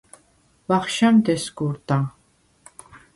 ვახშამდ 0.71 1.25
ესგუ̄რდა. 1.33 1.97